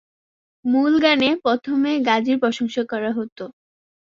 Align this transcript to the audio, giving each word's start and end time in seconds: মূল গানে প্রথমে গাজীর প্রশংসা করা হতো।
মূল 0.65 0.93
গানে 1.03 1.29
প্রথমে 1.43 1.91
গাজীর 2.07 2.37
প্রশংসা 2.39 2.83
করা 2.91 3.11
হতো। 3.17 3.43